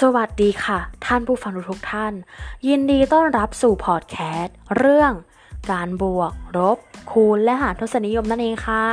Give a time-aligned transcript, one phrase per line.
[0.00, 2.12] สวัสดีค่ะ ท่านผู้ฟังทุกท่าน
[2.68, 5.12] ยินดีต้อนรับสู่พอดแคสต์เรื่อง
[5.72, 6.78] การบวก ลบ
[7.12, 8.86] คูณและหารทศนิยมนั่นเองค่ะ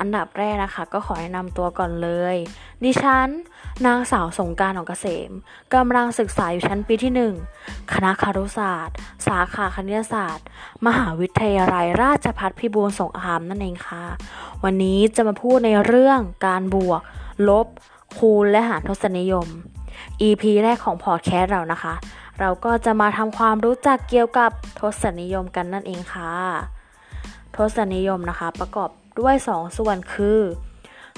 [0.00, 2.36] อันดับแรกนะคะ ก็ขอแนะนำตัวก่อนเลย
[2.84, 3.28] ดิฉัน
[3.86, 5.30] นางสาวสงการของเกษม
[5.74, 7.12] กำลังศึกษาอยู่ชั้นปีที่
[7.56, 8.96] 1 คณะคารุศาสตร์
[9.26, 10.46] สาขาคณิตศาสตร์
[10.86, 14.04] มหาวิทยาลัยราชภัฏพิบูลสงครามนั่นเองค่ะ
[14.64, 17.00] วันนี้จะมาพูดในเรื่องการบวก
[17.48, 17.66] ลบ
[18.18, 19.48] คูณและหารทศนิยม
[20.20, 21.94] EP แรกของพอดแคสต์เรานะคะ
[22.40, 26.32] เราก็จะมาทำความรู้จักเกี่ยวกับทศนิยมกันนั่นเองค่ะ
[27.56, 28.90] ทศนิยมนะคะประกอบ
[29.20, 30.40] ด้วย2ส่วนคือ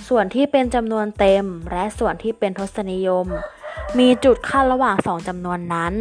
[0.09, 3.26] ส่วนที่เป็นจำนวนเต็ม และส่วนที่เป็นทศนิยม
[3.98, 5.95] มีจุดขั้นระหว่าง 2จำนวนนั้น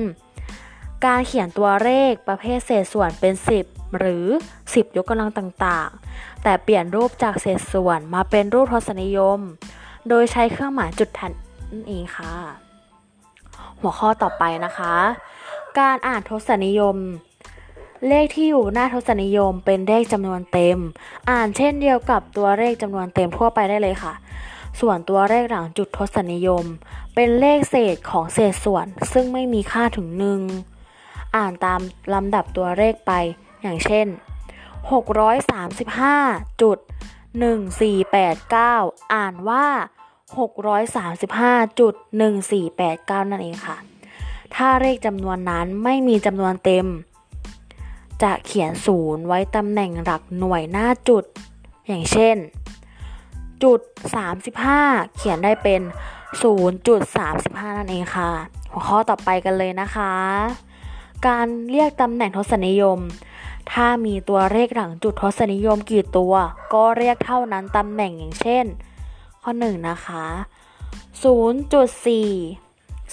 [1.06, 3.34] การเขียนตัวเลขประเภทเศษส่วนเป็น
[3.66, 4.26] 10 หรือ
[4.64, 9.40] 10 ยกกำลังต่างๆ แต่เปลี่ยนรูปจากเศษส่วนมาเป็นรูปทศนิยม
[10.10, 11.32] โดยใช้เครื่องหมายจุดแทน
[11.72, 12.34] นั่นเองค่ะ
[13.82, 14.94] หัวข้อต่อไปนะคะ
[15.80, 16.98] การอ่านทศนิยม
[18.08, 20.78] เลขที่อยู่หน้าทศนิยมเป็นเลขจำนวนเต็ม
[21.30, 24.14] อ่านเช่นเดียวกับตัวเลขจำนวนเต็มทั่วไปได้เลยค่ะ
[24.80, 26.64] ส่วนตัวเลขหลังจุดทศนิยม
[27.16, 30.42] เป็นเลขเศษของเศษส่วน ซึ่งไม่มีค่าถึงหนึ่ง
[31.36, 31.80] อ่านตาม
[32.14, 33.12] ลำดับตัวเลขไป
[33.62, 34.08] อย่างเช่น
[35.40, 36.78] 635จุด
[37.76, 39.66] 1489 อ่านว่า
[40.34, 43.78] 635.1489 นั่นเองค่ะ
[44.56, 46.86] ถ้าเลขจำนวนนั้นไม่มีจำนวนเต็ม
[48.24, 51.24] จะเขียนศูนย์ไว้ตำแหน่งหลักหน่วยหน้าจุด
[51.88, 52.36] อย่างเช่น
[53.64, 53.80] จุด
[54.50, 55.82] 35 เขียนได้เป็น
[56.54, 58.32] 0.35 นั่นเองค่ะ
[58.72, 60.14] หัวข้อต่อไปกันเลยนะคะ
[61.28, 63.00] การเรียกตำแหน่งทศนิยม
[63.72, 66.34] ถ้ามีตัวเลขหลังจุดทศนิยมกี่ตัว
[66.74, 68.66] ก็เรียกเท่านั้นตำแหน่งอย่างเช่น
[69.48, 70.26] ข้อ 1 นะคะ
[71.24, 72.06] 0.4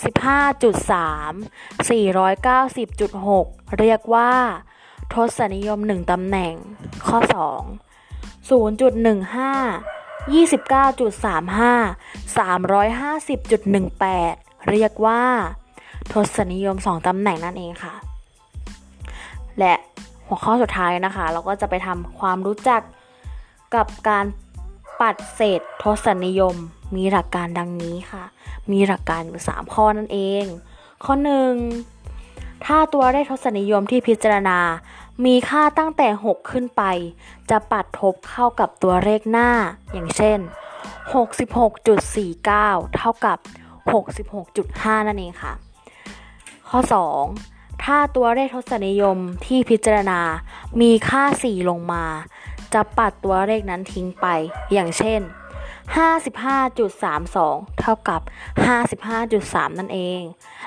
[0.02, 4.30] 15.3 490.6 เรียกว่า
[5.12, 6.54] ทศนิยม 1 ตำแหน่ง
[7.06, 7.42] ข้อ 2
[8.48, 15.22] 0.15 29.35 350.18 เรียกว่า
[16.12, 17.94] ทศนิยม 2 ตำแหน่งนั่นเองค่ะ
[19.58, 19.74] และ
[20.26, 22.82] หัวข้อสุดท้ายนะคะ เราก็จะไปทำความรู้จัก
[23.74, 24.24] กับการ
[25.02, 26.56] ปัดเศษทศนิยม
[26.96, 28.24] มีหลักการดังนี้ค่ะ
[28.72, 30.44] มีหลักการอยู่ 3 ข้อนั่นเอง
[31.04, 31.14] ข้อ
[31.90, 34.58] 1 ถ้าตัวเลขทศนิยมที่พิจารณา
[35.24, 36.82] มีค่าตั้งแต่ 6 ขึ้นไป
[37.50, 39.50] จะปัดทบเข้ากับตัวเลขหน้า
[39.92, 40.38] อย่างเช่น
[41.52, 43.38] 66.49 เท่ากับ
[44.22, 45.52] 66.5 นั่นเองค่ะ
[46.68, 46.80] ข้อ
[47.30, 50.20] 2 ถ้าตัวเลขทศนิยมที่พิจารณา
[50.80, 52.04] มีค่า 4 ลงมา
[52.74, 54.26] จะปัดตัวเลขนั้นทิ้งไป
[54.72, 55.20] อย่างเช่น
[55.94, 58.20] 55.32 เท่ากับ
[59.00, 60.20] 55.3 นั่นเอง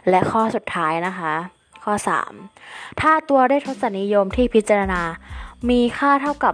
[0.10, 1.34] และข้อสุดท้ายนะคะ
[1.84, 1.94] ข้อ
[2.48, 5.02] 3 ถ้าตัวเลขทศนิยมที่พิจารณา
[5.70, 6.54] มีค่าเท่ากับ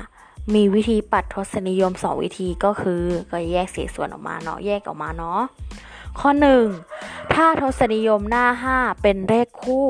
[0.00, 5.40] 5 มีวิธีปัดทศนิยม 2 วิธีก็คือ ก็แยกเศษส่วนออกมาเนาะ แยกออกมาเนาะ
[6.20, 6.30] ข้อ
[6.82, 9.86] 1 ถ้าทศนิยมหน้า 5 เป็นเลขคู่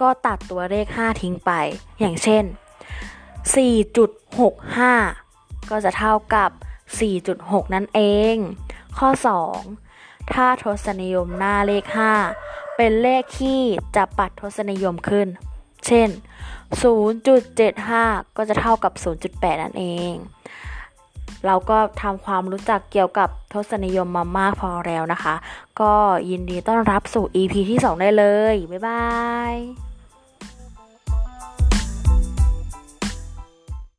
[0.00, 1.50] ก็ตัดตัวเลข 5 ทิ้งไป
[2.00, 2.44] อย่างเช่น
[3.54, 6.50] 4.65 ก็จะเท่ากับ
[7.12, 8.00] 4.6 นั่นเอ
[8.34, 8.36] ง
[8.98, 9.08] ข้อ
[9.72, 11.84] 2 ถ้าทศนิยมหน้าเลข
[12.32, 13.60] 5 เป็นเลขที่
[13.96, 15.28] จะปัดทศนิยมขึ้น
[15.86, 16.08] เช่น
[17.02, 18.92] 0.75 ก็จะเท่ากับ
[19.22, 20.14] 0.8 นั่นเอง
[21.46, 25.34] เราก็ทำความรู้จักเกี่ยวกับทศนิยมมามากพอแล้วนะคะ
[25.80, 25.92] ก็
[26.30, 29.04] ยินดีต้อนรับสู่ EP ที่ 2 ได้เลย บ๊ายบา
[29.52, 29.54] ย